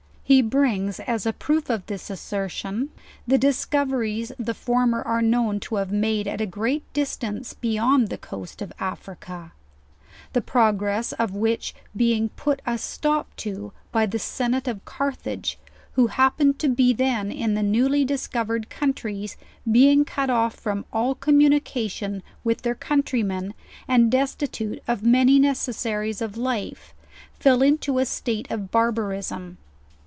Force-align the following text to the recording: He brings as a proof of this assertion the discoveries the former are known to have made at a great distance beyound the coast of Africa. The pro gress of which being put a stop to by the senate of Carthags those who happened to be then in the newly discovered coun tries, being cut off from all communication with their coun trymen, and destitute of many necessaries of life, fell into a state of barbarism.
He 0.23 0.41
brings 0.41 1.01
as 1.01 1.25
a 1.25 1.33
proof 1.33 1.69
of 1.69 1.85
this 1.87 2.09
assertion 2.09 2.91
the 3.27 3.37
discoveries 3.37 4.31
the 4.39 4.53
former 4.53 5.01
are 5.01 5.21
known 5.21 5.59
to 5.61 5.75
have 5.75 5.91
made 5.91 6.25
at 6.25 6.39
a 6.39 6.45
great 6.45 6.85
distance 6.93 7.53
beyound 7.53 8.07
the 8.07 8.17
coast 8.17 8.61
of 8.61 8.71
Africa. 8.79 9.51
The 10.31 10.39
pro 10.39 10.71
gress 10.71 11.11
of 11.11 11.35
which 11.35 11.75
being 11.97 12.29
put 12.29 12.61
a 12.65 12.77
stop 12.77 13.35
to 13.43 13.73
by 13.91 14.05
the 14.05 14.19
senate 14.19 14.69
of 14.69 14.85
Carthags 14.85 15.57
those 15.57 15.57
who 15.95 16.07
happened 16.07 16.59
to 16.59 16.69
be 16.69 16.93
then 16.93 17.29
in 17.29 17.53
the 17.53 17.61
newly 17.61 18.05
discovered 18.05 18.69
coun 18.69 18.93
tries, 18.93 19.35
being 19.69 20.05
cut 20.05 20.29
off 20.29 20.53
from 20.55 20.85
all 20.93 21.13
communication 21.13 22.23
with 22.45 22.61
their 22.61 22.75
coun 22.75 23.03
trymen, 23.03 23.53
and 23.85 24.09
destitute 24.09 24.81
of 24.87 25.03
many 25.03 25.39
necessaries 25.39 26.21
of 26.21 26.37
life, 26.37 26.93
fell 27.33 27.61
into 27.61 27.99
a 27.99 28.05
state 28.05 28.49
of 28.49 28.71
barbarism. 28.71 29.57